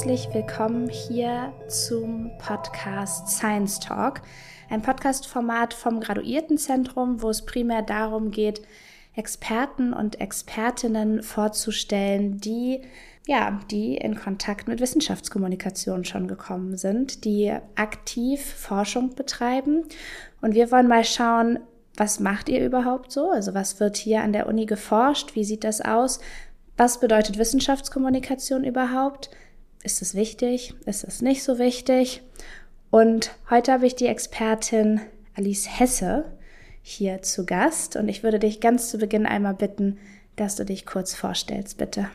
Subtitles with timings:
[0.00, 4.22] herzlich willkommen hier zum Podcast Science Talk,
[4.70, 8.62] ein Podcast-Format vom Graduiertenzentrum, wo es primär darum geht,
[9.14, 12.80] Experten und Expertinnen vorzustellen, die
[13.26, 19.84] ja, die in Kontakt mit Wissenschaftskommunikation schon gekommen sind, die aktiv Forschung betreiben.
[20.40, 21.58] Und wir wollen mal schauen,
[21.98, 23.30] was macht ihr überhaupt so?
[23.30, 25.34] Also was wird hier an der Uni geforscht?
[25.34, 26.20] Wie sieht das aus?
[26.78, 29.28] Was bedeutet Wissenschaftskommunikation überhaupt?
[29.82, 30.74] Ist es wichtig?
[30.84, 32.22] Ist es nicht so wichtig?
[32.90, 35.00] Und heute habe ich die Expertin
[35.34, 36.36] Alice Hesse
[36.82, 39.98] hier zu Gast und ich würde dich ganz zu Beginn einmal bitten,
[40.36, 42.10] dass du dich kurz vorstellst, bitte.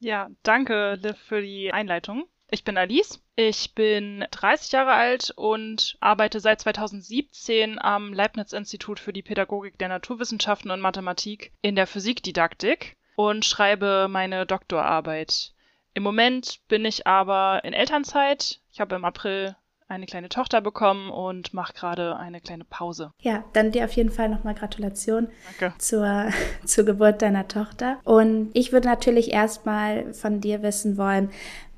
[0.00, 2.24] Ja, danke, Liv, für die Einleitung.
[2.50, 3.22] Ich bin Alice.
[3.36, 9.88] Ich bin 30 Jahre alt und arbeite seit 2017 am Leibniz-Institut für die Pädagogik der
[9.88, 15.54] Naturwissenschaften und Mathematik in der Physikdidaktik und schreibe meine Doktorarbeit.
[15.94, 18.60] Im Moment bin ich aber in Elternzeit.
[18.70, 19.56] Ich habe im April
[19.88, 23.12] eine kleine Tochter bekommen und mache gerade eine kleine Pause.
[23.20, 25.78] Ja, dann dir auf jeden Fall nochmal Gratulation Danke.
[25.78, 26.30] Zur,
[26.64, 28.00] zur Geburt deiner Tochter.
[28.04, 31.30] Und ich würde natürlich erstmal von dir wissen wollen,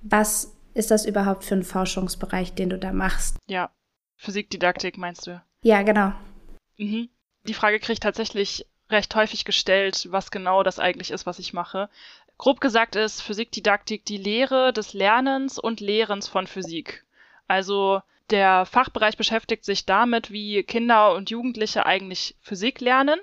[0.03, 3.37] was ist das überhaupt für ein Forschungsbereich, den du da machst?
[3.47, 3.71] Ja,
[4.17, 5.43] Physikdidaktik meinst du?
[5.63, 6.13] Ja, genau.
[6.77, 7.09] Mhm.
[7.47, 11.53] Die Frage kriege ich tatsächlich recht häufig gestellt, was genau das eigentlich ist, was ich
[11.53, 11.89] mache.
[12.37, 17.05] Grob gesagt ist Physikdidaktik die Lehre des Lernens und Lehrens von Physik.
[17.47, 23.21] Also der Fachbereich beschäftigt sich damit, wie Kinder und Jugendliche eigentlich Physik lernen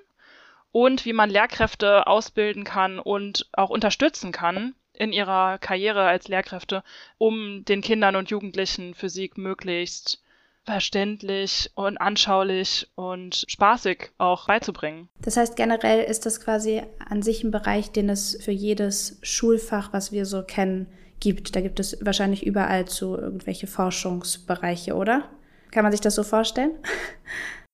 [0.71, 6.83] und wie man Lehrkräfte ausbilden kann und auch unterstützen kann in ihrer Karriere als Lehrkräfte,
[7.17, 10.21] um den Kindern und Jugendlichen Physik möglichst
[10.65, 15.09] verständlich und anschaulich und spaßig auch beizubringen.
[15.21, 19.91] Das heißt, generell ist das quasi an sich ein Bereich, den es für jedes Schulfach,
[19.93, 20.87] was wir so kennen,
[21.19, 21.55] gibt.
[21.55, 25.29] Da gibt es wahrscheinlich überall zu irgendwelche Forschungsbereiche, oder?
[25.71, 26.71] Kann man sich das so vorstellen?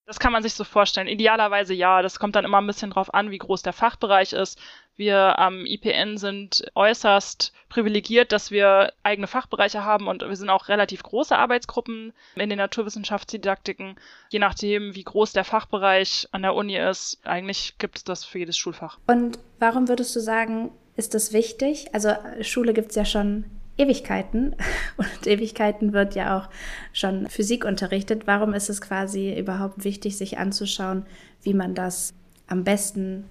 [0.08, 1.06] Das kann man sich so vorstellen.
[1.06, 2.00] Idealerweise ja.
[2.00, 4.58] Das kommt dann immer ein bisschen drauf an, wie groß der Fachbereich ist.
[4.96, 10.68] Wir am IPN sind äußerst privilegiert, dass wir eigene Fachbereiche haben und wir sind auch
[10.68, 13.96] relativ große Arbeitsgruppen in den Naturwissenschaftsdidaktiken.
[14.30, 18.38] Je nachdem, wie groß der Fachbereich an der Uni ist, eigentlich gibt es das für
[18.38, 18.98] jedes Schulfach.
[19.06, 21.94] Und warum würdest du sagen, ist das wichtig?
[21.94, 23.44] Also Schule gibt es ja schon
[23.78, 24.56] Ewigkeiten
[24.96, 26.48] und Ewigkeiten wird ja auch
[26.92, 28.26] schon Physik unterrichtet.
[28.26, 31.06] Warum ist es quasi überhaupt wichtig, sich anzuschauen,
[31.42, 32.12] wie man das
[32.48, 33.24] am besten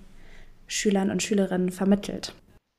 [0.65, 2.33] Schülern und Schülerinnen vermittelt?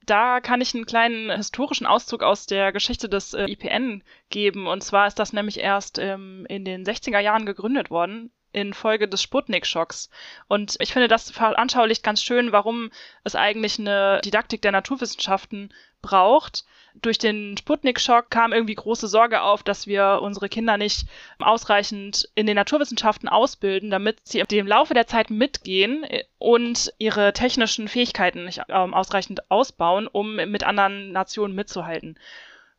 [0.06, 4.66] Da kann ich einen kleinen historischen Auszug aus der Geschichte des äh, IPN geben.
[4.66, 9.22] Und zwar ist das nämlich erst ähm, in den 60er Jahren gegründet worden infolge des
[9.22, 10.08] Sputnik-Schocks.
[10.46, 12.90] Und ich finde, das veranschaulicht ganz schön, warum
[13.24, 16.64] es eigentlich eine Didaktik der Naturwissenschaften braucht.
[17.00, 21.06] Durch den Sputnik-Schock kam irgendwie große Sorge auf, dass wir unsere Kinder nicht
[21.38, 26.04] ausreichend in den Naturwissenschaften ausbilden, damit sie im Laufe der Zeit mitgehen
[26.38, 32.18] und ihre technischen Fähigkeiten nicht ähm, ausreichend ausbauen, um mit anderen Nationen mitzuhalten.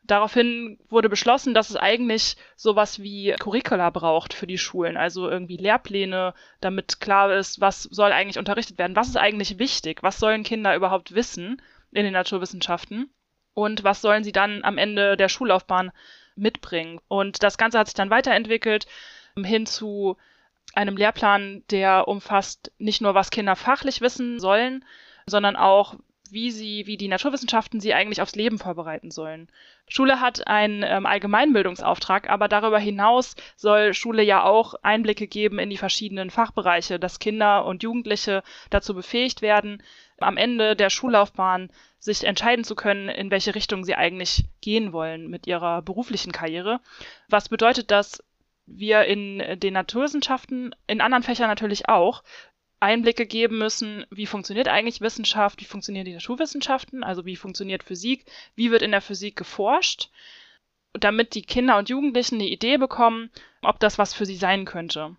[0.03, 5.58] Daraufhin wurde beschlossen, dass es eigentlich sowas wie Curricula braucht für die Schulen, also irgendwie
[5.58, 10.44] Lehrpläne, damit klar ist, was soll eigentlich unterrichtet werden, was ist eigentlich wichtig, was sollen
[10.44, 13.09] Kinder überhaupt wissen in den Naturwissenschaften
[13.64, 15.92] und was sollen sie dann am Ende der Schullaufbahn
[16.36, 17.00] mitbringen.
[17.08, 18.88] Und das Ganze hat sich dann weiterentwickelt
[19.36, 20.18] hin zu
[20.74, 24.86] einem Lehrplan, der umfasst nicht nur, was Kinder fachlich wissen sollen,
[25.25, 25.96] sondern auch,
[26.31, 29.50] wie sie, wie die Naturwissenschaften sie eigentlich aufs Leben vorbereiten sollen.
[29.88, 35.72] Schule hat einen ähm, Allgemeinbildungsauftrag, aber darüber hinaus soll Schule ja auch Einblicke geben in
[35.72, 39.82] die verschiedenen Fachbereiche, dass Kinder und Jugendliche dazu befähigt werden,
[40.21, 41.69] am Ende der Schullaufbahn
[41.99, 46.79] sich entscheiden zu können, in welche Richtung sie eigentlich gehen wollen mit ihrer beruflichen Karriere.
[47.27, 48.23] Was bedeutet das?
[48.66, 52.23] Wir in den Naturwissenschaften, in anderen Fächern natürlich auch,
[52.79, 58.25] Einblicke geben müssen, wie funktioniert eigentlich Wissenschaft, wie funktionieren die Naturwissenschaften, also wie funktioniert Physik,
[58.55, 60.09] wie wird in der Physik geforscht,
[60.93, 63.31] damit die Kinder und Jugendlichen eine Idee bekommen,
[63.61, 65.16] ob das was für sie sein könnte.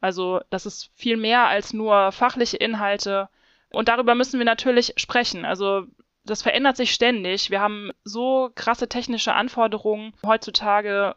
[0.00, 3.28] Also das ist viel mehr als nur fachliche Inhalte.
[3.72, 5.44] Und darüber müssen wir natürlich sprechen.
[5.44, 5.86] Also
[6.24, 7.50] das verändert sich ständig.
[7.50, 11.16] Wir haben so krasse technische Anforderungen heutzutage.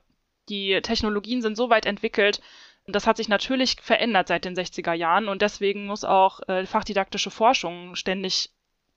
[0.50, 2.42] Die Technologien sind so weit entwickelt,
[2.88, 7.32] das hat sich natürlich verändert seit den 60er Jahren und deswegen muss auch äh, fachdidaktische
[7.32, 8.52] Forschung ständig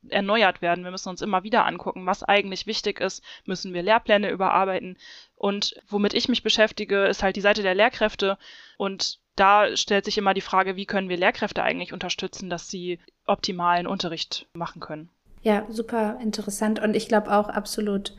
[0.09, 0.85] erneuert werden.
[0.85, 4.97] Wir müssen uns immer wieder angucken, was eigentlich wichtig ist, müssen wir Lehrpläne überarbeiten.
[5.35, 8.39] Und womit ich mich beschäftige, ist halt die Seite der Lehrkräfte.
[8.77, 12.99] Und da stellt sich immer die Frage, wie können wir Lehrkräfte eigentlich unterstützen, dass sie
[13.27, 15.11] optimalen Unterricht machen können.
[15.43, 18.13] Ja, super interessant und ich glaube auch absolut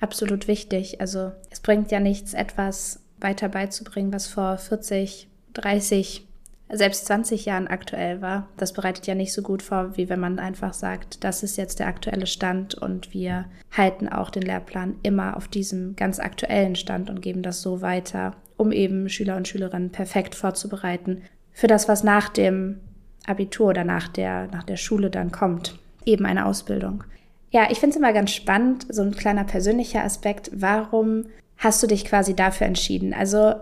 [0.00, 1.00] absolut wichtig.
[1.00, 6.27] Also es bringt ja nichts, etwas weiter beizubringen, was vor 40, 30,
[6.70, 8.48] selbst 20 Jahren aktuell war.
[8.56, 11.78] Das bereitet ja nicht so gut vor, wie wenn man einfach sagt, das ist jetzt
[11.78, 17.08] der aktuelle Stand und wir halten auch den Lehrplan immer auf diesem ganz aktuellen Stand
[17.10, 21.22] und geben das so weiter, um eben Schüler und Schülerinnen perfekt vorzubereiten
[21.52, 22.80] für das, was nach dem
[23.26, 25.78] Abitur oder nach der, nach der Schule dann kommt.
[26.04, 27.04] Eben eine Ausbildung.
[27.50, 30.50] Ja, ich finde es immer ganz spannend, so ein kleiner persönlicher Aspekt.
[30.52, 31.24] Warum
[31.56, 33.14] hast du dich quasi dafür entschieden?
[33.14, 33.54] Also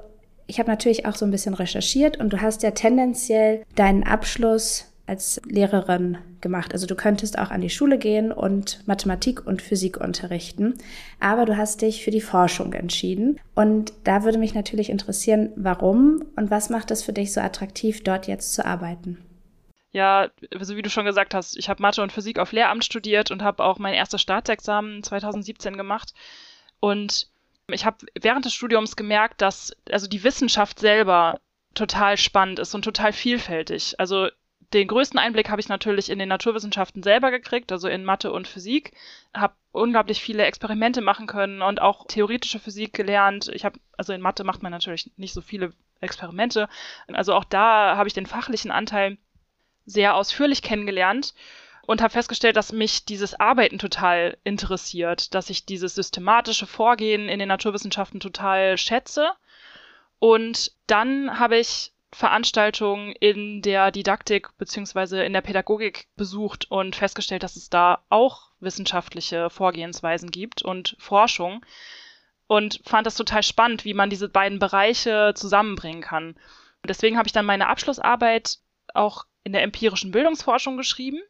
[0.47, 4.93] ich habe natürlich auch so ein bisschen recherchiert und du hast ja tendenziell deinen Abschluss
[5.07, 6.73] als Lehrerin gemacht.
[6.73, 10.75] Also du könntest auch an die Schule gehen und Mathematik und Physik unterrichten,
[11.21, 13.39] aber du hast dich für die Forschung entschieden.
[13.55, 18.03] Und da würde mich natürlich interessieren, warum und was macht es für dich so attraktiv,
[18.03, 19.19] dort jetzt zu arbeiten?
[19.93, 20.29] Ja,
[20.59, 23.43] also wie du schon gesagt hast, ich habe Mathe und Physik auf Lehramt studiert und
[23.43, 26.13] habe auch mein erstes Staatsexamen 2017 gemacht.
[26.81, 27.29] Und
[27.73, 31.41] ich habe während des Studiums gemerkt, dass also die Wissenschaft selber
[31.75, 33.99] total spannend ist und total vielfältig.
[33.99, 34.29] Also
[34.73, 38.49] den größten Einblick habe ich natürlich in den Naturwissenschaften selber gekriegt, also in Mathe und
[38.49, 38.93] Physik.
[39.35, 43.49] Habe unglaublich viele Experimente machen können und auch theoretische Physik gelernt.
[43.53, 46.69] Ich habe, also in Mathe macht man natürlich nicht so viele Experimente.
[47.09, 49.19] Also auch da habe ich den fachlichen Anteil
[49.85, 51.35] sehr ausführlich kennengelernt
[51.87, 57.38] und habe festgestellt, dass mich dieses Arbeiten total interessiert, dass ich dieses systematische Vorgehen in
[57.38, 59.31] den Naturwissenschaften total schätze.
[60.19, 67.43] Und dann habe ich Veranstaltungen in der Didaktik beziehungsweise in der Pädagogik besucht und festgestellt,
[67.43, 71.65] dass es da auch wissenschaftliche Vorgehensweisen gibt und Forschung
[72.47, 76.29] und fand das total spannend, wie man diese beiden Bereiche zusammenbringen kann.
[76.31, 78.59] Und deswegen habe ich dann meine Abschlussarbeit
[78.94, 81.21] auch in der empirischen Bildungsforschung geschrieben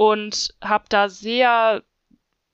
[0.00, 1.82] und habe da sehr,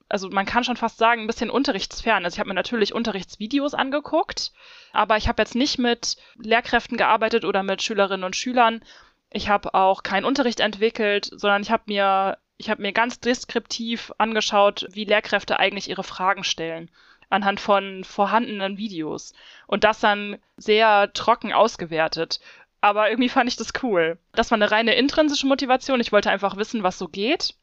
[0.09, 2.25] also man kann schon fast sagen, ein bisschen unterrichtsfern.
[2.25, 4.51] Also ich habe mir natürlich Unterrichtsvideos angeguckt,
[4.93, 8.83] aber ich habe jetzt nicht mit Lehrkräften gearbeitet oder mit Schülerinnen und Schülern.
[9.31, 14.13] Ich habe auch keinen Unterricht entwickelt, sondern ich habe mir ich habe mir ganz deskriptiv
[14.19, 16.91] angeschaut, wie Lehrkräfte eigentlich ihre Fragen stellen
[17.29, 19.35] anhand von vorhandenen Videos
[19.69, 22.41] und das dann sehr trocken ausgewertet
[22.81, 24.19] aber irgendwie fand ich das cool.
[24.33, 26.01] Das war eine reine intrinsische Motivation.
[26.01, 27.55] Ich wollte einfach wissen, was so geht.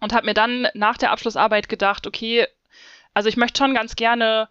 [0.00, 2.46] Und habe mir dann nach der Abschlussarbeit gedacht, okay,
[3.14, 4.48] also ich möchte schon ganz gerne,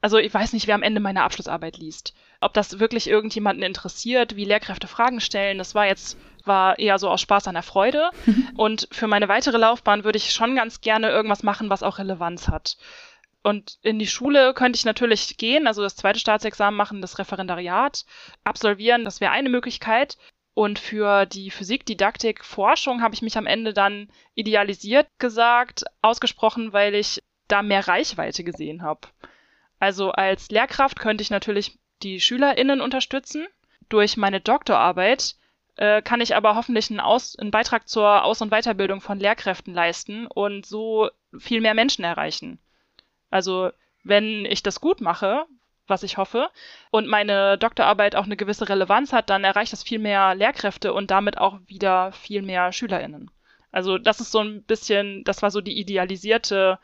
[0.00, 2.14] also ich weiß nicht, wer am Ende meine Abschlussarbeit liest.
[2.40, 7.08] Ob das wirklich irgendjemanden interessiert, wie Lehrkräfte Fragen stellen, das war jetzt, war eher so
[7.08, 8.10] aus Spaß an der Freude.
[8.56, 12.48] Und für meine weitere Laufbahn würde ich schon ganz gerne irgendwas machen, was auch Relevanz
[12.48, 12.76] hat.
[13.42, 18.04] Und in die Schule könnte ich natürlich gehen, also das zweite Staatsexamen machen, das Referendariat
[18.44, 20.16] absolvieren, das wäre eine Möglichkeit.
[20.54, 26.94] Und für die Physikdidaktik Forschung habe ich mich am Ende dann idealisiert gesagt, ausgesprochen, weil
[26.94, 29.08] ich da mehr Reichweite gesehen habe.
[29.78, 33.46] Also als Lehrkraft könnte ich natürlich die SchülerInnen unterstützen.
[33.88, 35.36] Durch meine Doktorarbeit
[35.76, 39.74] äh, kann ich aber hoffentlich einen, Aus einen Beitrag zur Aus- und Weiterbildung von Lehrkräften
[39.74, 42.58] leisten und so viel mehr Menschen erreichen.
[43.32, 43.70] Also
[44.04, 45.46] wenn ich das gut mache,
[45.86, 46.50] was ich hoffe,
[46.90, 51.10] und meine Doktorarbeit auch eine gewisse Relevanz hat, dann erreicht das viel mehr Lehrkräfte und
[51.10, 53.30] damit auch wieder viel mehr SchülerInnen.
[53.72, 56.78] Also das ist so ein bisschen, das war so die idealisierte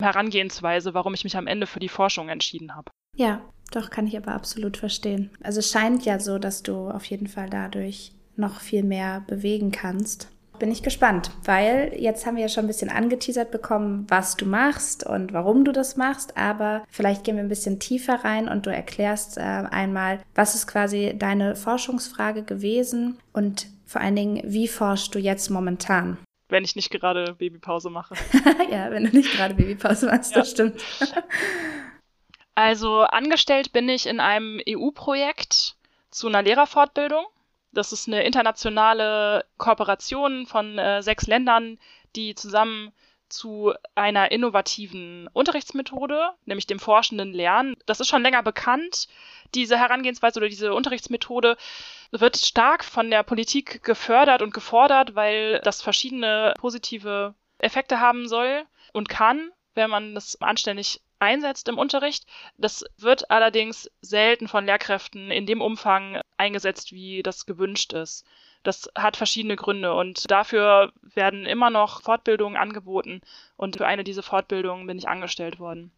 [0.00, 2.90] Herangehensweise, warum ich mich am Ende für die Forschung entschieden habe.
[3.16, 3.40] Ja,
[3.70, 5.30] doch, kann ich aber absolut verstehen.
[5.42, 9.70] Also es scheint ja so, dass du auf jeden Fall dadurch noch viel mehr bewegen
[9.70, 10.31] kannst
[10.62, 14.46] bin ich gespannt, weil jetzt haben wir ja schon ein bisschen angeteasert bekommen, was du
[14.46, 18.64] machst und warum du das machst, aber vielleicht gehen wir ein bisschen tiefer rein und
[18.64, 24.68] du erklärst äh, einmal, was ist quasi deine Forschungsfrage gewesen und vor allen Dingen, wie
[24.68, 26.16] forschst du jetzt momentan?
[26.48, 28.14] Wenn ich nicht gerade Babypause mache.
[28.70, 30.38] ja, wenn du nicht gerade Babypause machst, ja.
[30.38, 30.80] das stimmt.
[32.54, 35.74] also angestellt bin ich in einem EU-Projekt
[36.12, 37.24] zu einer Lehrerfortbildung.
[37.72, 41.78] Das ist eine internationale Kooperation von äh, sechs Ländern,
[42.14, 42.92] die zusammen
[43.32, 47.76] zu einer innovativen Unterrichtsmethode, nämlich dem forschenden Lernen.
[47.86, 49.08] Das ist schon länger bekannt.
[49.54, 51.56] Diese Herangehensweise oder diese Unterrichtsmethode
[52.10, 58.64] wird stark von der Politik gefördert und gefordert, weil das verschiedene positive Effekte haben soll
[58.92, 62.26] und kann, wenn man das anständig einsetzt im Unterricht.
[62.58, 68.26] Das wird allerdings selten von Lehrkräften in dem Umfang eingesetzt, wie das gewünscht ist.
[68.64, 73.22] Das hat verschiedene Gründe und dafür werden immer noch Fortbildungen angeboten
[73.56, 75.92] und für eine dieser Fortbildungen bin ich angestellt worden.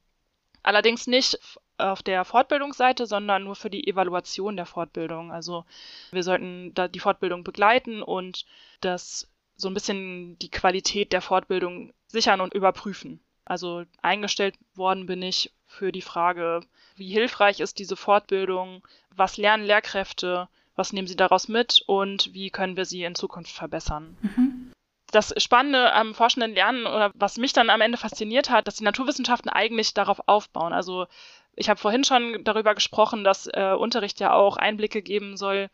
[0.62, 1.38] Allerdings nicht
[1.76, 5.32] auf der Fortbildungsseite, sondern nur für die Evaluation der Fortbildung.
[5.32, 5.64] Also
[6.10, 8.46] wir sollten da die Fortbildung begleiten und
[8.80, 13.20] das so ein bisschen die Qualität der Fortbildung sichern und überprüfen.
[13.44, 16.60] Also eingestellt worden bin ich für die Frage,
[16.96, 18.82] wie hilfreich ist diese Fortbildung,
[19.14, 23.52] was lernen Lehrkräfte, was nehmen sie daraus mit und wie können wir sie in Zukunft
[23.52, 24.16] verbessern.
[24.22, 24.72] Mhm.
[25.10, 28.84] Das Spannende am forschenden Lernen oder was mich dann am Ende fasziniert hat, dass die
[28.84, 30.72] Naturwissenschaften eigentlich darauf aufbauen.
[30.72, 31.06] Also
[31.54, 35.68] ich habe vorhin schon darüber gesprochen, dass äh, Unterricht ja auch Einblicke geben soll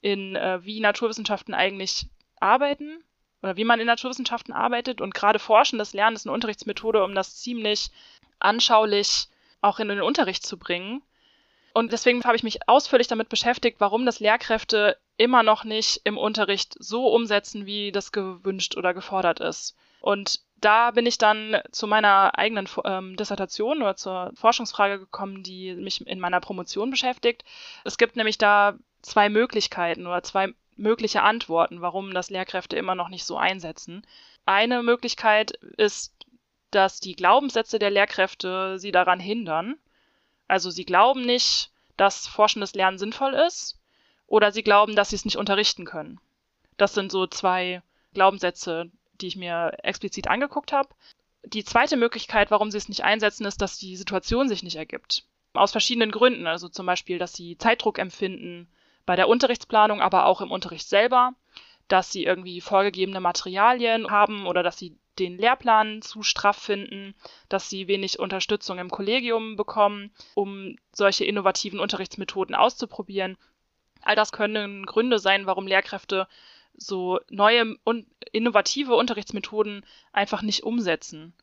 [0.00, 2.06] in, äh, wie Naturwissenschaften eigentlich
[2.40, 3.04] arbeiten
[3.42, 5.00] oder wie man in Naturwissenschaften arbeitet.
[5.00, 7.90] Und gerade forschendes Lernen ist eine Unterrichtsmethode, um das ziemlich
[8.38, 9.28] anschaulich
[9.60, 11.02] auch in den Unterricht zu bringen.
[11.72, 16.18] Und deswegen habe ich mich ausführlich damit beschäftigt, warum das Lehrkräfte immer noch nicht im
[16.18, 19.76] Unterricht so umsetzen, wie das gewünscht oder gefordert ist.
[20.00, 25.74] Und da bin ich dann zu meiner eigenen ähm, Dissertation oder zur Forschungsfrage gekommen, die
[25.74, 27.44] mich in meiner Promotion beschäftigt.
[27.84, 33.08] Es gibt nämlich da zwei Möglichkeiten oder zwei mögliche Antworten, warum das Lehrkräfte immer noch
[33.08, 34.04] nicht so einsetzen.
[34.46, 36.14] Eine Möglichkeit ist,
[36.70, 39.76] dass die Glaubenssätze der Lehrkräfte sie daran hindern.
[40.48, 43.78] Also sie glauben nicht, dass forschendes Lernen sinnvoll ist
[44.26, 46.18] oder sie glauben, dass sie es nicht unterrichten können.
[46.76, 47.82] Das sind so zwei
[48.14, 50.88] Glaubenssätze, die ich mir explizit angeguckt habe.
[51.44, 55.24] Die zweite Möglichkeit, warum sie es nicht einsetzen, ist, dass die Situation sich nicht ergibt.
[55.52, 56.46] Aus verschiedenen Gründen.
[56.46, 58.68] Also zum Beispiel, dass sie Zeitdruck empfinden
[59.06, 61.32] bei der Unterrichtsplanung, aber auch im Unterricht selber,
[61.88, 67.14] dass sie irgendwie vorgegebene Materialien haben oder dass sie den Lehrplan zu straff finden,
[67.48, 73.36] dass sie wenig Unterstützung im Kollegium bekommen, um solche innovativen Unterrichtsmethoden auszuprobieren.
[74.02, 76.26] All das können Gründe sein, warum Lehrkräfte
[76.74, 81.34] so neue und innovative Unterrichtsmethoden einfach nicht umsetzen.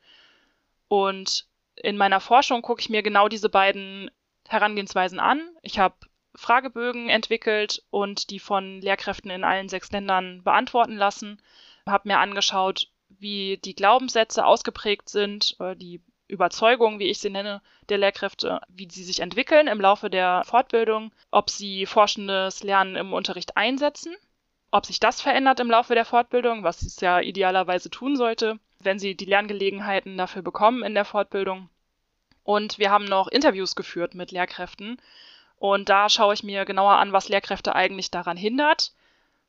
[0.88, 1.46] Und
[1.76, 4.10] in meiner Forschung gucke ich mir genau diese beiden
[4.48, 5.42] Herangehensweisen an.
[5.62, 5.96] Ich habe
[6.38, 11.42] Fragebögen entwickelt und die von Lehrkräften in allen sechs Ländern beantworten lassen.
[11.86, 17.62] Habe mir angeschaut, wie die Glaubenssätze ausgeprägt sind, oder die Überzeugungen, wie ich sie nenne,
[17.90, 23.14] der Lehrkräfte, wie sie sich entwickeln im Laufe der Fortbildung, ob sie forschendes Lernen im
[23.14, 24.16] Unterricht einsetzen
[24.72, 29.00] ob sich das verändert im Laufe der Fortbildung, was es ja idealerweise tun sollte, wenn
[29.00, 31.70] sie die Lerngelegenheiten dafür bekommen in der Fortbildung.
[32.44, 35.02] Und wir haben noch Interviews geführt mit Lehrkräften.
[35.58, 38.94] Und da schaue ich mir genauer an, was Lehrkräfte eigentlich daran hindert,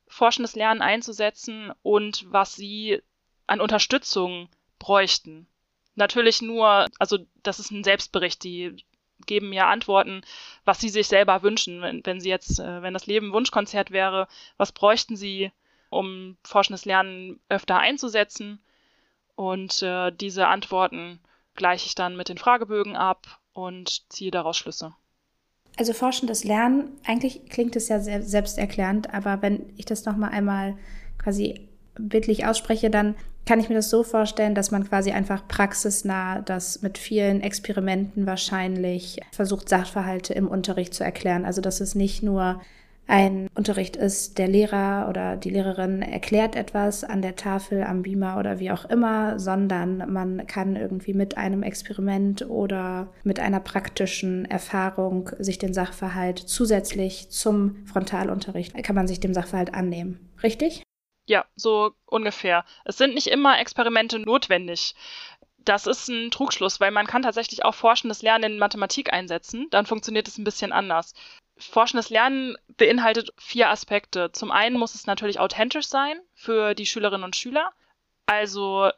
[0.07, 3.03] forschendes Lernen einzusetzen und was sie
[3.47, 4.49] an Unterstützung
[4.79, 5.47] bräuchten.
[5.95, 8.77] Natürlich nur, also das ist ein Selbstbericht, die
[9.27, 10.23] geben mir Antworten,
[10.65, 11.83] was sie sich selber wünschen.
[11.83, 15.51] Wenn, wenn sie jetzt, äh, wenn das Leben Wunschkonzert wäre, was bräuchten sie,
[15.91, 18.61] um forschendes Lernen öfter einzusetzen?
[19.35, 21.21] Und äh, diese Antworten
[21.55, 24.95] gleiche ich dann mit den Fragebögen ab und ziehe daraus Schlüsse.
[25.79, 30.77] Also forschendes Lernen, eigentlich klingt es ja sehr selbsterklärend, aber wenn ich das nochmal einmal
[31.19, 33.15] quasi wirklich ausspreche, dann
[33.47, 38.27] kann ich mir das so vorstellen, dass man quasi einfach praxisnah das mit vielen Experimenten
[38.27, 41.45] wahrscheinlich versucht, Sachverhalte im Unterricht zu erklären.
[41.45, 42.61] Also dass es nicht nur
[43.09, 48.37] ein Unterricht ist, der Lehrer oder die Lehrerin erklärt etwas an der Tafel, am Beamer
[48.39, 54.45] oder wie auch immer, sondern man kann irgendwie mit einem Experiment oder mit einer praktischen
[54.45, 60.29] Erfahrung sich den Sachverhalt zusätzlich zum Frontalunterricht, kann man sich dem Sachverhalt annehmen.
[60.43, 60.83] Richtig?
[61.25, 62.67] Ja, so ungefähr.
[62.85, 64.95] Es sind nicht immer Experimente notwendig.
[65.57, 69.67] Das ist ein Trugschluss, weil man kann tatsächlich auch forschendes Lernen in Mathematik einsetzen.
[69.71, 71.15] Dann funktioniert es ein bisschen anders.
[71.59, 74.31] Forschendes Lernen beinhaltet vier Aspekte.
[74.33, 77.73] Zum einen muss es natürlich authentisch sein für die Schülerinnen und Schüler.
[78.27, 78.91] Also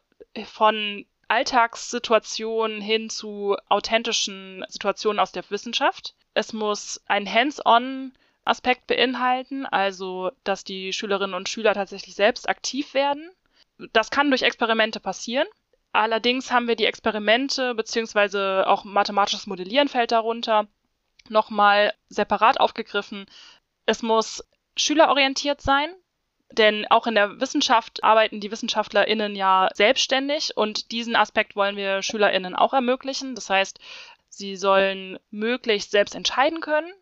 [0.44, 6.14] von Alltagssituationen hin zu authentischen Situationen aus der Wissenschaft.
[6.34, 8.12] Es muss ein Hands-on
[8.44, 13.30] Aspekt beinhalten, also dass die Schülerinnen und Schüler tatsächlich selbst aktiv werden.
[13.92, 15.46] Das kann durch Experimente passieren.
[15.92, 20.66] Allerdings haben wir die Experimente beziehungsweise auch mathematisches Modellieren fällt darunter
[21.30, 23.26] nochmal separat aufgegriffen.
[23.86, 24.44] Es muss
[24.76, 25.94] schülerorientiert sein,
[26.52, 32.02] denn auch in der Wissenschaft arbeiten die WissenschaftlerInnen ja selbstständig und diesen Aspekt wollen wir
[32.02, 33.34] SchülerInnen auch ermöglichen.
[33.34, 33.78] Das heißt,
[34.28, 36.92] sie sollen möglichst selbst entscheiden können,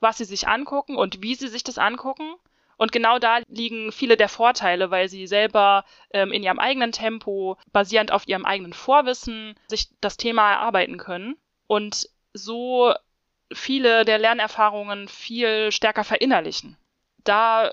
[0.00, 2.34] was sie sich angucken und wie sie sich das angucken.
[2.76, 7.56] Und genau da liegen viele der Vorteile, weil sie selber ähm, in ihrem eigenen Tempo,
[7.72, 12.94] basierend auf ihrem eigenen Vorwissen, sich das Thema erarbeiten können und so
[13.52, 16.76] viele der Lernerfahrungen viel stärker verinnerlichen.
[17.24, 17.72] Da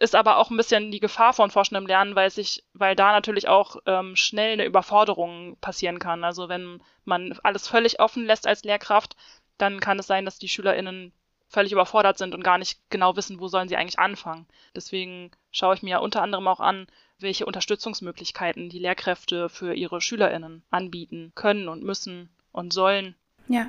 [0.00, 3.48] ist aber auch ein bisschen die Gefahr von forschendem Lernen, weil sich, weil da natürlich
[3.48, 6.24] auch ähm, schnell eine Überforderung passieren kann.
[6.24, 9.16] Also wenn man alles völlig offen lässt als Lehrkraft,
[9.56, 11.12] dann kann es sein, dass die SchülerInnen
[11.48, 14.46] völlig überfordert sind und gar nicht genau wissen, wo sollen sie eigentlich anfangen.
[14.74, 16.86] Deswegen schaue ich mir unter anderem auch an,
[17.18, 23.16] welche Unterstützungsmöglichkeiten die Lehrkräfte für ihre Schülerinnen anbieten können und müssen und sollen.
[23.48, 23.68] Ja,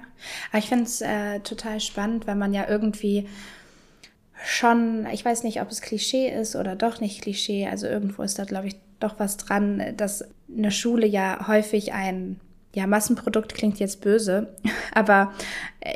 [0.58, 3.28] ich finde es äh, total spannend, wenn man ja irgendwie
[4.44, 8.40] schon, ich weiß nicht, ob es Klischee ist oder doch nicht Klischee, also irgendwo ist
[8.40, 12.40] da, glaube ich, doch was dran, dass eine Schule ja häufig ein
[12.74, 14.56] ja, Massenprodukt klingt jetzt böse,
[14.94, 15.34] aber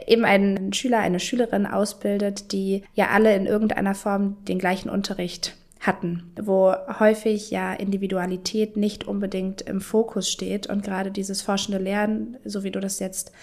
[0.08, 5.56] eben einen Schüler, eine Schülerin ausbildet, die ja alle in irgendeiner Form den gleichen Unterricht
[5.80, 12.38] hatten, wo häufig ja Individualität nicht unbedingt im Fokus steht und gerade dieses forschende Lernen,
[12.46, 13.34] so wie du das jetzt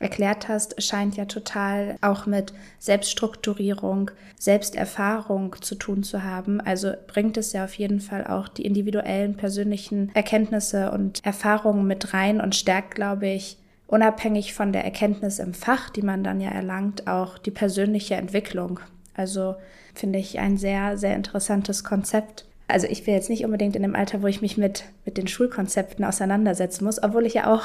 [0.00, 6.60] erklärt hast, scheint ja total auch mit Selbststrukturierung, Selbsterfahrung zu tun zu haben.
[6.60, 12.14] Also bringt es ja auf jeden Fall auch die individuellen persönlichen Erkenntnisse und Erfahrungen mit
[12.14, 16.50] rein und stärkt, glaube ich, unabhängig von der Erkenntnis im Fach, die man dann ja
[16.50, 18.80] erlangt, auch die persönliche Entwicklung.
[19.14, 19.56] Also
[19.94, 22.44] finde ich ein sehr, sehr interessantes Konzept.
[22.68, 25.26] Also ich bin jetzt nicht unbedingt in dem Alter, wo ich mich mit, mit den
[25.26, 27.64] Schulkonzepten auseinandersetzen muss, obwohl ich ja auch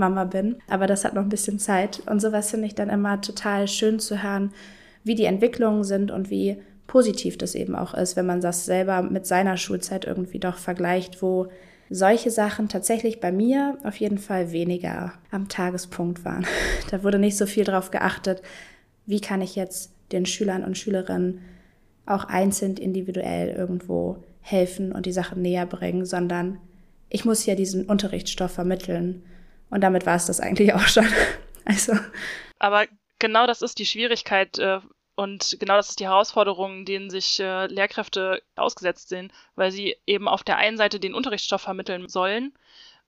[0.00, 0.56] Mama bin.
[0.68, 2.02] Aber das hat noch ein bisschen Zeit.
[2.06, 4.52] Und sowas finde ich dann immer total schön zu hören,
[5.04, 9.02] wie die Entwicklungen sind und wie positiv das eben auch ist, wenn man das selber
[9.02, 11.46] mit seiner Schulzeit irgendwie doch vergleicht, wo
[11.88, 16.46] solche Sachen tatsächlich bei mir auf jeden Fall weniger am Tagespunkt waren.
[16.90, 18.42] Da wurde nicht so viel darauf geachtet,
[19.06, 21.40] wie kann ich jetzt den Schülern und Schülerinnen
[22.06, 26.58] auch einzeln individuell irgendwo helfen und die Sachen näher bringen, sondern
[27.08, 29.22] ich muss ja diesen Unterrichtsstoff vermitteln
[29.70, 31.06] und damit war es das eigentlich auch schon.
[31.66, 31.92] Also.
[32.58, 32.86] Aber
[33.18, 34.80] genau das ist die Schwierigkeit äh,
[35.14, 40.26] und genau das ist die Herausforderung, denen sich äh, Lehrkräfte ausgesetzt sehen, weil sie eben
[40.26, 42.54] auf der einen Seite den Unterrichtsstoff vermitteln sollen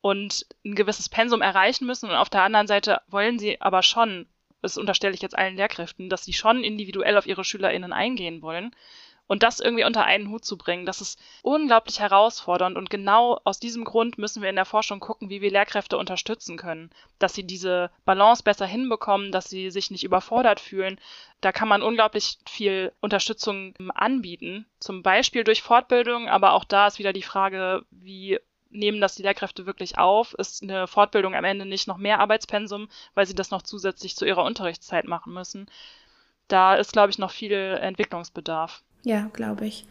[0.02, 4.26] und ein gewisses Pensum erreichen müssen und auf der anderen Seite wollen sie aber schon,
[4.60, 8.76] das unterstelle ich jetzt allen Lehrkräften, dass sie schon individuell auf ihre SchülerInnen eingehen wollen
[9.26, 12.76] und das irgendwie unter einen Hut zu bringen, das ist unglaublich herausfordernd.
[12.76, 16.56] Und genau aus diesem Grund müssen wir in der Forschung gucken, wie wir Lehrkräfte unterstützen
[16.56, 21.00] können, dass sie diese Balance besser hinbekommen, dass sie sich nicht überfordert fühlen.
[21.40, 26.98] Da kann man unglaublich viel Unterstützung anbieten, zum Beispiel durch Fortbildung, aber auch da ist
[26.98, 28.38] wieder die Frage, wie
[28.72, 30.34] nehmen das die Lehrkräfte wirklich auf?
[30.34, 34.24] Ist eine Fortbildung am Ende nicht noch mehr Arbeitspensum, weil sie das noch zusätzlich zu
[34.24, 35.70] ihrer Unterrichtszeit machen müssen?
[36.48, 38.82] Da ist, glaube ich, noch viel Entwicklungsbedarf.
[39.02, 39.86] Ja, glaube ich.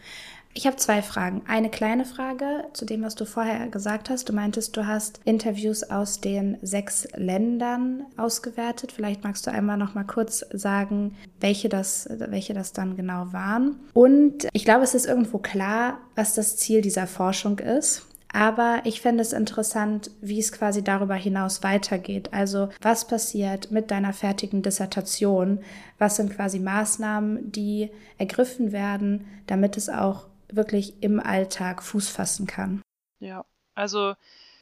[0.53, 1.43] Ich habe zwei Fragen.
[1.47, 4.27] Eine kleine Frage zu dem, was du vorher gesagt hast.
[4.27, 8.91] Du meintest, du hast Interviews aus den sechs Ländern ausgewertet.
[8.91, 13.79] Vielleicht magst du einmal noch mal kurz sagen, welche das, welche das dann genau waren.
[13.93, 18.05] Und ich glaube, es ist irgendwo klar, was das Ziel dieser Forschung ist.
[18.33, 22.33] Aber ich fände es interessant, wie es quasi darüber hinaus weitergeht.
[22.33, 25.63] Also was passiert mit deiner fertigen Dissertation?
[25.97, 32.47] Was sind quasi Maßnahmen, die ergriffen werden, damit es auch wirklich im Alltag Fuß fassen
[32.47, 32.81] kann?
[33.19, 34.15] Ja, also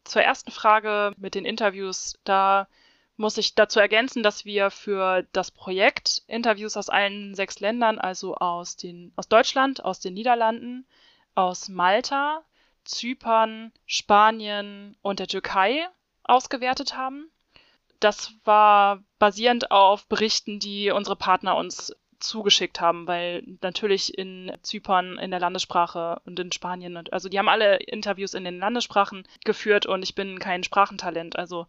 [0.03, 2.67] zur ersten Frage mit den Interviews, da
[3.17, 8.35] muss ich dazu ergänzen, dass wir für das Projekt Interviews aus allen sechs Ländern, also
[8.35, 10.87] aus, den, aus Deutschland, aus den Niederlanden,
[11.35, 12.43] aus Malta,
[12.89, 15.87] Zypern, Spanien und der Türkei
[16.23, 17.29] ausgewertet haben.
[17.99, 25.17] Das war basierend auf Berichten, die unsere Partner uns zugeschickt haben, weil natürlich in Zypern
[25.17, 29.85] in der Landessprache und in Spanien, also die haben alle Interviews in den Landessprachen geführt
[29.85, 31.67] und ich bin kein Sprachentalent, also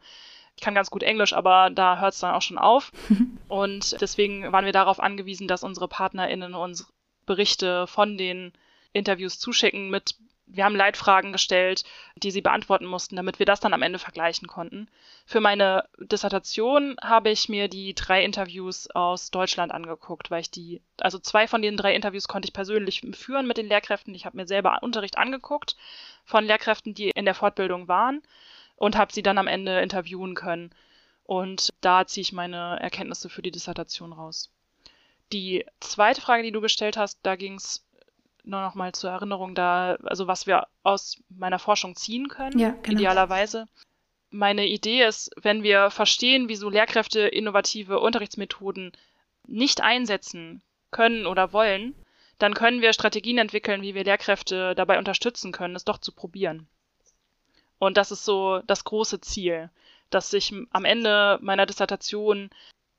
[0.57, 2.91] ich kann ganz gut Englisch, aber da hört es dann auch schon auf.
[3.49, 6.93] und deswegen waren wir darauf angewiesen, dass unsere PartnerInnen uns
[7.27, 8.53] Berichte von den
[8.93, 10.17] Interviews zuschicken mit
[10.53, 11.85] wir haben Leitfragen gestellt,
[12.17, 14.89] die sie beantworten mussten, damit wir das dann am Ende vergleichen konnten.
[15.27, 20.83] Für meine Dissertation habe ich mir die drei Interviews aus Deutschland angeguckt, weil ich die,
[21.01, 24.15] also zwei von den drei Interviews konnte ich persönlich führen mit den Lehrkräften.
[24.15, 25.77] Ich habe mir selber Unterricht angeguckt
[26.25, 28.23] von Lehrkräften, die in der Fortbildung waren
[28.77, 30.75] und habe sie dann am Ende interviewen können.
[31.25, 34.51] Und da ziehe ich meine Erkenntnisse für die Dissertation raus.
[35.33, 37.87] Die zweite Frage, die du gestellt hast, da ging es
[38.45, 42.71] nur noch mal zur Erinnerung da, also was wir aus meiner Forschung ziehen können, ja,
[42.83, 42.99] genau.
[42.99, 43.67] idealerweise.
[44.31, 48.93] Meine Idee ist, wenn wir verstehen, wieso Lehrkräfte innovative Unterrichtsmethoden
[49.47, 51.95] nicht einsetzen können oder wollen,
[52.39, 56.69] dann können wir Strategien entwickeln, wie wir Lehrkräfte dabei unterstützen können, es doch zu probieren.
[57.79, 59.71] Und das ist so das große Ziel,
[60.11, 62.51] dass ich am Ende meiner Dissertation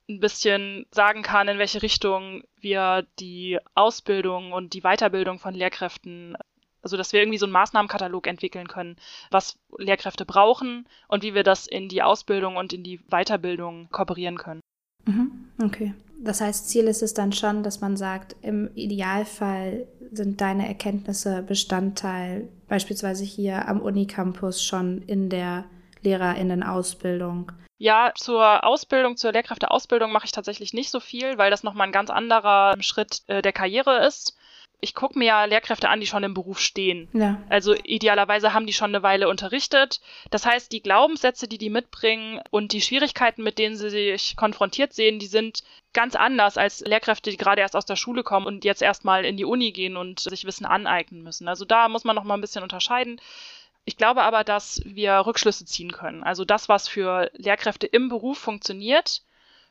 [0.10, 6.36] ein bisschen sagen kann, in welche Richtung wir die Ausbildung und die Weiterbildung von Lehrkräften,
[6.82, 8.98] also dass wir irgendwie so einen Maßnahmenkatalog entwickeln können,
[9.30, 14.38] was Lehrkräfte brauchen und wie wir das in die Ausbildung und in die Weiterbildung kooperieren
[14.38, 14.62] können.
[15.06, 15.50] Mhm.
[15.64, 15.94] Okay.
[16.24, 21.42] Das heißt, Ziel ist es dann schon, dass man sagt, im Idealfall sind deine Erkenntnisse
[21.42, 25.66] Bestandteil beispielsweise hier am Unicampus schon in der
[26.04, 27.52] Lehrerinnenausbildung?
[27.82, 31.92] Ja, zur Ausbildung, zur Lehrkräfteausbildung mache ich tatsächlich nicht so viel, weil das nochmal ein
[31.92, 34.38] ganz anderer Schritt äh, der Karriere ist
[34.82, 37.08] ich gucke mir ja Lehrkräfte an, die schon im Beruf stehen.
[37.14, 37.40] Ja.
[37.50, 40.02] Also idealerweise haben die schon eine Weile unterrichtet.
[40.32, 44.94] Das heißt, die Glaubenssätze, die die mitbringen und die Schwierigkeiten, mit denen sie sich konfrontiert
[44.94, 45.62] sehen, die sind
[45.94, 49.38] ganz anders als Lehrkräfte, die gerade erst aus der Schule kommen und jetzt erstmal in
[49.38, 51.48] die Uni gehen und sich Wissen aneignen müssen.
[51.48, 53.22] Also da muss man noch mal ein bisschen unterscheiden.
[53.86, 56.24] Ich glaube aber, dass wir Rückschlüsse ziehen können.
[56.24, 59.24] Also das, was für Lehrkräfte im Beruf funktioniert,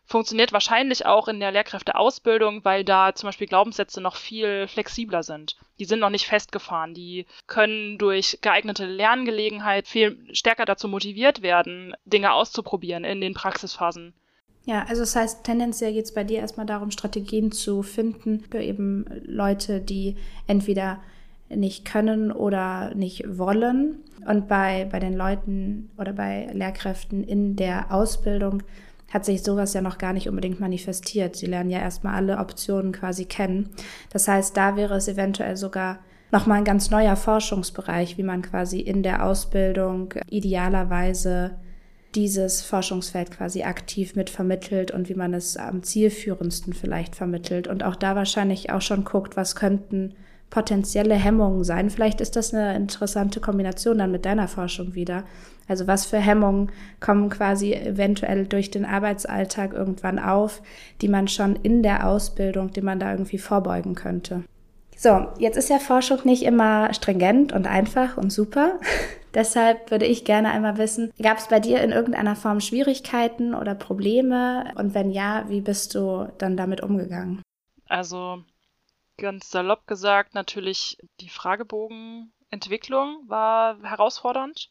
[0.04, 5.56] funktioniert wahrscheinlich auch in der Lehrkräfteausbildung, weil da zum Beispiel Glaubenssätze noch viel flexibler sind.
[5.78, 6.94] Die sind noch nicht festgefahren.
[6.94, 14.12] Die können durch geeignete Lerngelegenheit viel stärker dazu motiviert werden, Dinge auszuprobieren in den Praxisphasen.
[14.66, 18.60] Ja, also das heißt, tendenziell geht es bei dir erstmal darum, Strategien zu finden für
[18.60, 21.00] eben Leute, die entweder
[21.54, 23.98] nicht können oder nicht wollen.
[24.26, 28.62] Und bei, bei den Leuten oder bei Lehrkräften in der Ausbildung
[29.12, 31.36] hat sich sowas ja noch gar nicht unbedingt manifestiert.
[31.36, 33.70] Sie lernen ja erstmal alle Optionen quasi kennen.
[34.12, 35.98] Das heißt, da wäre es eventuell sogar
[36.30, 41.56] nochmal ein ganz neuer Forschungsbereich, wie man quasi in der Ausbildung idealerweise
[42.14, 47.84] dieses Forschungsfeld quasi aktiv mit vermittelt und wie man es am zielführendsten vielleicht vermittelt und
[47.84, 50.14] auch da wahrscheinlich auch schon guckt, was könnten
[50.50, 51.90] potenzielle Hemmungen sein.
[51.90, 55.24] Vielleicht ist das eine interessante Kombination dann mit deiner Forschung wieder.
[55.68, 60.62] Also was für Hemmungen kommen quasi eventuell durch den Arbeitsalltag irgendwann auf,
[61.00, 64.42] die man schon in der Ausbildung, die man da irgendwie vorbeugen könnte.
[64.96, 68.80] So, jetzt ist ja Forschung nicht immer stringent und einfach und super.
[69.34, 73.76] Deshalb würde ich gerne einmal wissen, gab es bei dir in irgendeiner Form Schwierigkeiten oder
[73.76, 74.72] Probleme?
[74.74, 77.40] Und wenn ja, wie bist du dann damit umgegangen?
[77.88, 78.42] Also
[79.20, 84.70] ganz salopp gesagt, natürlich die Fragebogenentwicklung war herausfordernd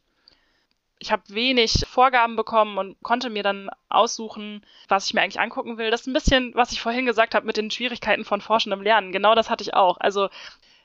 [1.00, 5.78] ich habe wenig Vorgaben bekommen und konnte mir dann aussuchen, was ich mir eigentlich angucken
[5.78, 5.92] will.
[5.92, 9.14] Das ist ein bisschen, was ich vorhin gesagt habe mit den Schwierigkeiten von forschendem Lernen.
[9.14, 9.98] Genau das hatte ich auch.
[10.00, 10.30] Also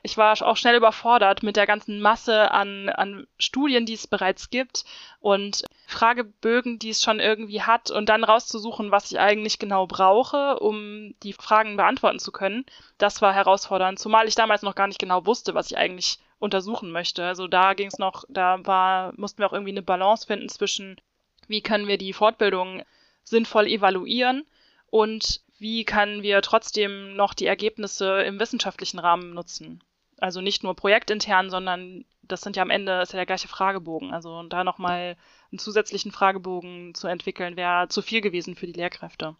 [0.05, 4.51] ich war auch schnell überfordert mit der ganzen Masse an, an Studien, die es bereits
[4.51, 4.85] gibt
[5.19, 10.59] und Fragebögen, die es schon irgendwie hat und dann rauszusuchen, was ich eigentlich genau brauche,
[10.59, 12.65] um die Fragen beantworten zu können.
[12.99, 16.91] Das war herausfordernd, zumal ich damals noch gar nicht genau wusste, was ich eigentlich untersuchen
[16.91, 17.25] möchte.
[17.25, 21.01] Also da ging es noch, da war, mussten wir auch irgendwie eine Balance finden zwischen,
[21.47, 22.83] wie können wir die Fortbildung
[23.23, 24.45] sinnvoll evaluieren
[24.91, 29.81] und wie können wir trotzdem noch die Ergebnisse im wissenschaftlichen Rahmen nutzen.
[30.19, 34.13] Also nicht nur projektintern, sondern das sind ja am Ende ist ja der gleiche Fragebogen.
[34.13, 35.17] Also da nochmal
[35.51, 39.35] einen zusätzlichen Fragebogen zu entwickeln, wäre zu viel gewesen für die Lehrkräfte.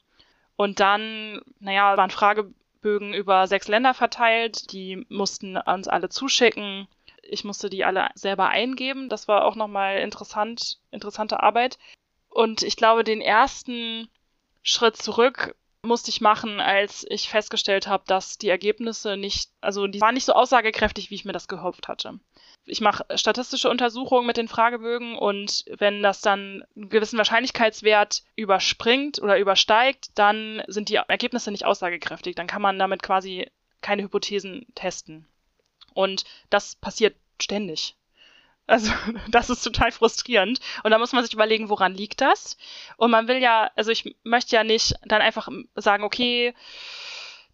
[0.55, 4.71] Und dann, naja, waren Fragebögen über sechs Länder verteilt.
[4.71, 6.87] Die mussten uns alle zuschicken.
[7.23, 9.09] Ich musste die alle selber eingeben.
[9.09, 11.77] Das war auch nochmal interessant, interessante Arbeit.
[12.29, 14.09] Und ich glaube, den ersten
[14.61, 20.01] Schritt zurück musste ich machen, als ich festgestellt habe, dass die Ergebnisse nicht, also die
[20.01, 22.19] waren nicht so aussagekräftig, wie ich mir das gehofft hatte.
[22.65, 29.21] Ich mache statistische Untersuchungen mit den Fragebögen und wenn das dann einen gewissen Wahrscheinlichkeitswert überspringt
[29.21, 32.35] oder übersteigt, dann sind die Ergebnisse nicht aussagekräftig.
[32.35, 35.27] Dann kann man damit quasi keine Hypothesen testen.
[35.93, 37.95] Und das passiert ständig.
[38.67, 38.91] Also
[39.29, 40.59] das ist total frustrierend.
[40.83, 42.57] Und da muss man sich überlegen, woran liegt das?
[42.97, 46.53] Und man will ja, also ich möchte ja nicht dann einfach sagen, okay,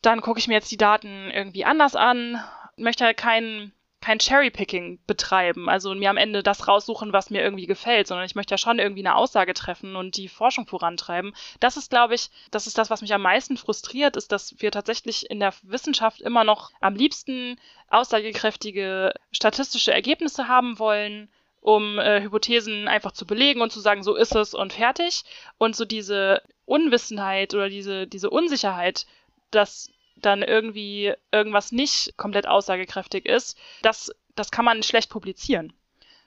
[0.01, 2.43] dann gucke ich mir jetzt die Daten irgendwie anders an.
[2.75, 3.71] Ich möchte ja kein,
[4.01, 8.35] kein Cherry-Picking betreiben, also mir am Ende das raussuchen, was mir irgendwie gefällt, sondern ich
[8.35, 11.33] möchte ja schon irgendwie eine Aussage treffen und die Forschung vorantreiben.
[11.59, 14.71] Das ist, glaube ich, das ist das, was mich am meisten frustriert, ist, dass wir
[14.71, 17.57] tatsächlich in der Wissenschaft immer noch am liebsten
[17.89, 21.29] aussagekräftige statistische Ergebnisse haben wollen,
[21.61, 25.23] um äh, Hypothesen einfach zu belegen und zu sagen, so ist es und fertig.
[25.59, 29.05] Und so diese Unwissenheit oder diese, diese Unsicherheit,
[29.51, 35.73] dass dann irgendwie irgendwas nicht komplett aussagekräftig ist, das, das kann man schlecht publizieren.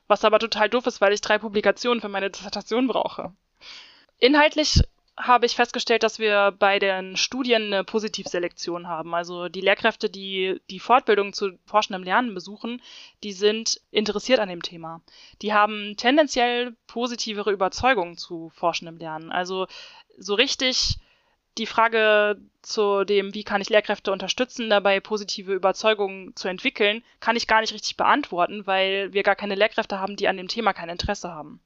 [0.07, 3.33] Was aber total doof ist, weil ich drei Publikationen für meine Dissertation brauche.
[4.19, 4.83] Inhaltlich
[5.17, 9.15] habe ich festgestellt, dass wir bei den Studien eine Positivselektion haben.
[9.15, 12.83] Also die Lehrkräfte, die die Fortbildung zu forschendem Lernen besuchen,
[13.23, 15.03] die sind interessiert an dem Thema.
[15.41, 19.31] Die haben tendenziell positivere Überzeugungen zu forschendem Lernen.
[19.31, 19.69] Also
[20.19, 20.97] so richtig
[21.59, 27.37] die Frage zu dem, wie kann ich Lehrkräfte unterstützen, dabei positive Überzeugungen zu entwickeln, kann
[27.37, 30.73] ich gar nicht richtig beantworten, weil wir gar keine Lehrkräfte haben, die an dem Thema
[30.73, 31.61] kein Interesse haben.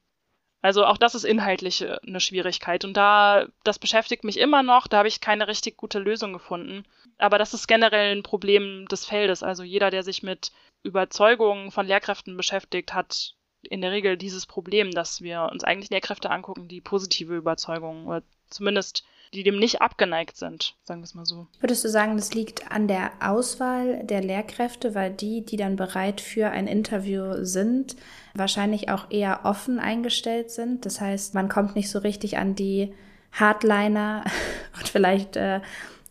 [0.61, 2.83] Also auch das ist inhaltlich äh, eine Schwierigkeit.
[2.83, 6.83] Und da, das beschäftigt mich immer noch, da habe ich keine richtig gute Lösung gefunden.
[7.17, 9.41] Aber das ist generell ein Problem des Feldes.
[9.41, 10.51] Also jeder, der sich mit
[10.83, 16.29] Überzeugungen von Lehrkräften beschäftigt, hat in der Regel dieses Problem, dass wir uns eigentlich Lehrkräfte
[16.29, 21.25] angucken, die positive Überzeugungen oder zumindest die dem nicht abgeneigt sind, sagen wir es mal
[21.25, 21.47] so.
[21.59, 26.21] Würdest du sagen, das liegt an der Auswahl der Lehrkräfte, weil die, die dann bereit
[26.21, 27.95] für ein Interview sind,
[28.33, 30.85] wahrscheinlich auch eher offen eingestellt sind?
[30.85, 32.93] Das heißt, man kommt nicht so richtig an die
[33.31, 34.23] Hardliner
[34.77, 35.61] und vielleicht äh,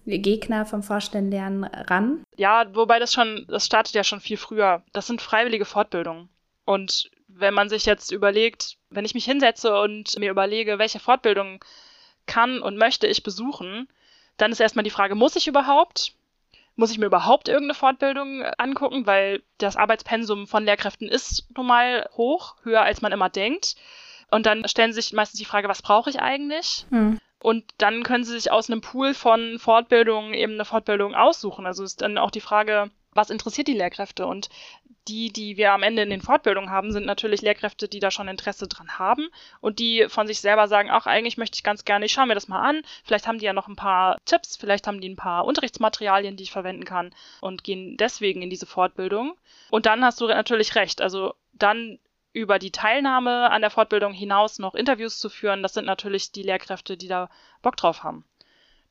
[0.07, 2.25] Gegner vom Vorstellenlernen ran?
[2.37, 4.83] Ja, wobei das schon, das startet ja schon viel früher.
[4.93, 6.29] Das sind freiwillige Fortbildungen.
[6.65, 11.63] Und wenn man sich jetzt überlegt, wenn ich mich hinsetze und mir überlege, welche Fortbildung
[12.29, 13.89] kann und möchte ich besuchen,
[14.37, 16.13] dann ist erstmal die Frage, muss ich überhaupt?
[16.77, 22.09] Muss ich mir überhaupt irgendeine Fortbildung angucken, weil das Arbeitspensum von Lehrkräften ist nun mal
[22.17, 23.75] hoch, höher als man immer denkt.
[24.31, 26.87] Und dann stellen sich meistens die Frage, was brauche ich eigentlich?
[26.91, 27.19] Hm.
[27.41, 31.67] Und dann können sie sich aus einem Pool von Fortbildungen eben eine Fortbildung aussuchen.
[31.67, 34.27] Also ist dann auch die Frage, was interessiert die Lehrkräfte?
[34.27, 34.49] Und
[35.09, 38.29] die, die wir am Ende in den Fortbildungen haben, sind natürlich Lehrkräfte, die da schon
[38.29, 39.29] Interesse dran haben
[39.61, 42.35] und die von sich selber sagen, ach, eigentlich möchte ich ganz gerne, ich schaue mir
[42.35, 42.83] das mal an.
[43.05, 46.45] Vielleicht haben die ja noch ein paar Tipps, vielleicht haben die ein paar Unterrichtsmaterialien, die
[46.45, 49.37] ich verwenden kann und gehen deswegen in diese Fortbildung.
[49.71, 51.01] Und dann hast du natürlich recht.
[51.01, 51.99] Also dann
[52.33, 56.43] über die Teilnahme an der Fortbildung hinaus noch Interviews zu führen, das sind natürlich die
[56.43, 57.31] Lehrkräfte, die da
[57.63, 58.25] Bock drauf haben.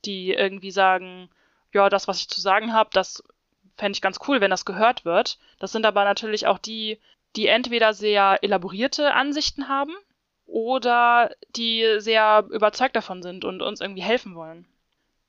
[0.05, 1.29] Die irgendwie sagen,
[1.73, 3.23] ja, das, was ich zu sagen habe, das
[3.77, 5.37] fände ich ganz cool, wenn das gehört wird.
[5.59, 6.99] Das sind aber natürlich auch die,
[7.35, 9.93] die entweder sehr elaborierte Ansichten haben
[10.45, 14.65] oder die sehr überzeugt davon sind und uns irgendwie helfen wollen.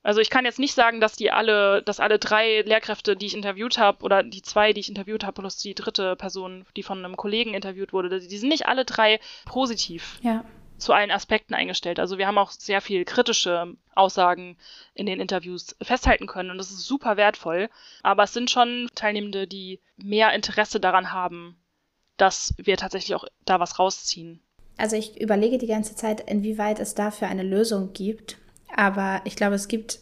[0.03, 3.35] Also ich kann jetzt nicht sagen, dass die alle, dass alle drei Lehrkräfte, die ich
[3.35, 7.05] interviewt habe, oder die zwei, die ich interviewt habe, plus die dritte Person, die von
[7.05, 10.19] einem Kollegen interviewt wurde, die sind nicht alle drei positiv.
[10.23, 10.45] Ja
[10.79, 11.99] zu allen Aspekten eingestellt.
[11.99, 14.57] Also wir haben auch sehr viel kritische Aussagen
[14.95, 17.69] in den Interviews festhalten können und das ist super wertvoll.
[18.03, 21.57] Aber es sind schon Teilnehmende, die mehr Interesse daran haben,
[22.17, 24.41] dass wir tatsächlich auch da was rausziehen.
[24.77, 28.38] Also ich überlege die ganze Zeit, inwieweit es dafür eine Lösung gibt.
[28.75, 29.99] Aber ich glaube, es gibt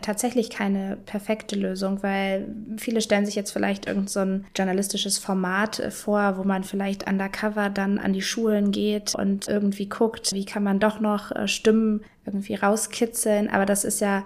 [0.00, 5.78] tatsächlich keine perfekte Lösung, weil viele stellen sich jetzt vielleicht irgend so ein journalistisches Format
[5.78, 10.44] äh, vor, wo man vielleicht undercover dann an die Schulen geht und irgendwie guckt, wie
[10.44, 13.50] kann man doch noch äh, Stimmen irgendwie rauskitzeln.
[13.50, 14.24] Aber das ist ja,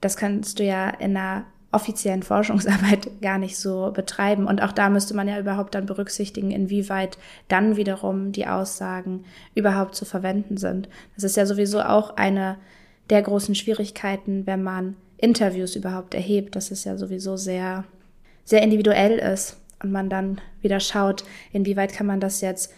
[0.00, 4.46] das kannst du ja in einer offiziellen Forschungsarbeit gar nicht so betreiben.
[4.46, 9.94] Und auch da müsste man ja überhaupt dann berücksichtigen, inwieweit dann wiederum die Aussagen überhaupt
[9.94, 10.88] zu verwenden sind.
[11.16, 12.56] Das ist ja sowieso auch eine
[13.10, 17.84] der großen Schwierigkeiten, wenn man Interviews überhaupt erhebt, dass es ja sowieso sehr,
[18.44, 22.72] sehr individuell ist und man dann wieder schaut, inwieweit kann man das jetzt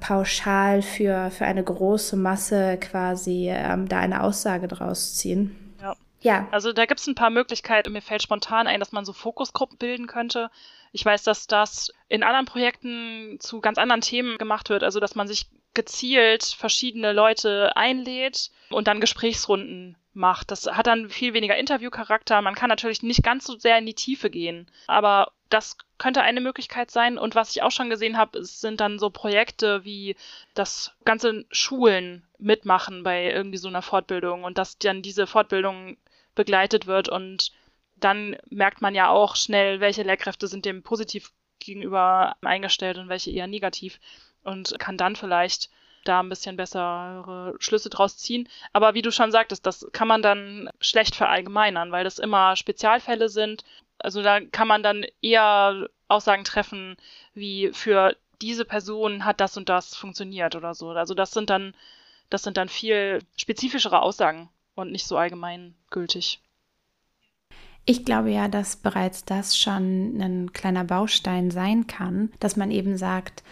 [0.00, 5.56] pauschal für, für eine große Masse quasi ähm, da eine Aussage draus ziehen.
[5.80, 5.94] Ja.
[6.20, 6.48] ja.
[6.50, 7.92] Also da gibt es ein paar Möglichkeiten.
[7.92, 10.50] Mir fällt spontan ein, dass man so Fokusgruppen bilden könnte.
[10.92, 14.84] Ich weiß, dass das in anderen Projekten zu ganz anderen Themen gemacht wird.
[14.84, 20.50] Also dass man sich gezielt verschiedene Leute einlädt und dann Gesprächsrunden macht.
[20.50, 22.42] Das hat dann viel weniger Interviewcharakter.
[22.42, 26.40] Man kann natürlich nicht ganz so sehr in die Tiefe gehen, aber das könnte eine
[26.40, 27.18] Möglichkeit sein.
[27.18, 30.16] Und was ich auch schon gesehen habe, sind dann so Projekte wie
[30.54, 35.96] das ganze Schulen mitmachen bei irgendwie so einer Fortbildung und dass dann diese Fortbildung
[36.34, 37.52] begleitet wird und
[38.04, 43.30] dann merkt man ja auch schnell, welche Lehrkräfte sind dem positiv gegenüber eingestellt und welche
[43.30, 44.00] eher negativ
[44.42, 45.70] und kann dann vielleicht
[46.04, 48.48] da ein bisschen bessere Schlüsse draus ziehen.
[48.72, 53.28] Aber wie du schon sagtest, das kann man dann schlecht verallgemeinern, weil das immer Spezialfälle
[53.28, 53.64] sind.
[53.98, 56.96] Also da kann man dann eher Aussagen treffen,
[57.34, 60.90] wie für diese Person hat das und das funktioniert oder so.
[60.90, 61.74] Also das sind dann,
[62.30, 66.40] das sind dann viel spezifischere Aussagen und nicht so allgemeingültig.
[67.84, 72.96] Ich glaube ja, dass bereits das schon ein kleiner Baustein sein kann, dass man eben
[72.96, 73.42] sagt,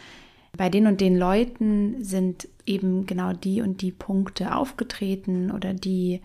[0.56, 6.20] bei den und den Leuten sind eben genau die und die Punkte aufgetreten oder die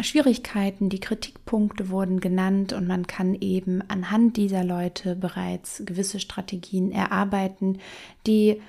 [0.00, 6.90] Schwierigkeiten, die Kritikpunkte wurden genannt und man kann eben anhand dieser Leute bereits gewisse Strategien
[6.90, 7.78] erarbeiten,
[8.26, 8.60] die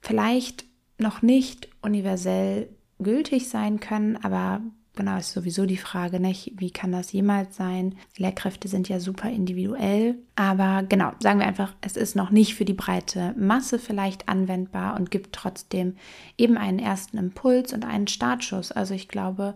[0.00, 0.66] vielleicht
[0.98, 2.68] noch nicht universell
[2.98, 4.60] gültig sein können, aber
[4.98, 6.54] Genau, ist sowieso die Frage, nicht?
[6.56, 7.94] wie kann das jemals sein?
[8.16, 12.64] Lehrkräfte sind ja super individuell, aber genau, sagen wir einfach, es ist noch nicht für
[12.64, 15.94] die breite Masse vielleicht anwendbar und gibt trotzdem
[16.36, 18.72] eben einen ersten Impuls und einen Startschuss.
[18.72, 19.54] Also ich glaube,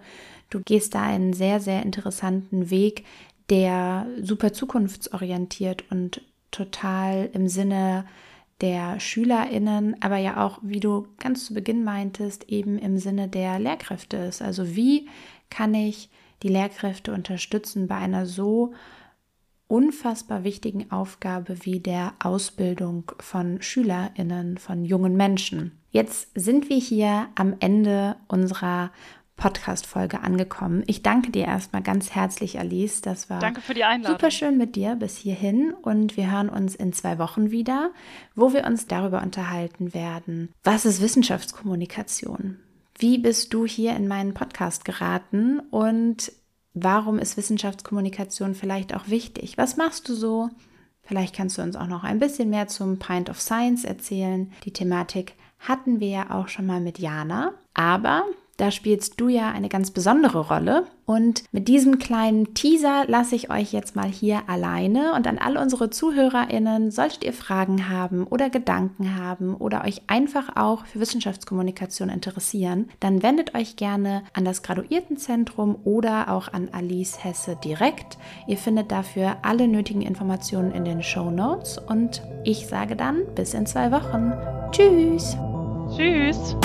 [0.48, 3.04] du gehst da einen sehr, sehr interessanten Weg,
[3.50, 8.04] der super zukunftsorientiert und total im Sinne
[8.62, 13.58] der SchülerInnen, aber ja auch, wie du ganz zu Beginn meintest, eben im Sinne der
[13.58, 14.40] Lehrkräfte ist.
[14.40, 15.08] Also wie
[15.50, 16.08] kann ich
[16.42, 18.72] die Lehrkräfte unterstützen bei einer so
[19.68, 25.72] unfassbar wichtigen Aufgabe wie der Ausbildung von SchülerInnen, von jungen Menschen.
[25.90, 28.90] Jetzt sind wir hier am Ende unserer
[29.42, 30.84] Podcast-Folge angekommen.
[30.86, 33.00] Ich danke dir erstmal ganz herzlich, Alice.
[33.00, 34.16] Das war danke für die Einladung.
[34.16, 37.90] super schön mit dir bis hierhin und wir hören uns in zwei Wochen wieder,
[38.36, 42.60] wo wir uns darüber unterhalten werden, was ist Wissenschaftskommunikation?
[42.96, 46.30] Wie bist du hier in meinen Podcast geraten und
[46.74, 49.58] Warum ist Wissenschaftskommunikation vielleicht auch wichtig?
[49.58, 50.48] Was machst du so?
[51.02, 54.50] Vielleicht kannst du uns auch noch ein bisschen mehr zum Pint of Science erzählen.
[54.64, 57.52] Die Thematik hatten wir ja auch schon mal mit Jana.
[57.74, 58.24] Aber
[58.56, 60.84] da spielst du ja eine ganz besondere Rolle.
[61.04, 65.14] Und mit diesem kleinen Teaser lasse ich euch jetzt mal hier alleine.
[65.14, 70.56] Und an all unsere ZuhörerInnen, solltet ihr Fragen haben oder Gedanken haben oder euch einfach
[70.56, 77.24] auch für Wissenschaftskommunikation interessieren, dann wendet euch gerne an das Graduiertenzentrum oder auch an Alice
[77.24, 78.16] Hesse direkt.
[78.46, 81.78] Ihr findet dafür alle nötigen Informationen in den Show Notes.
[81.78, 84.32] Und ich sage dann bis in zwei Wochen.
[84.70, 85.36] Tschüss!
[85.96, 86.56] Tschüss!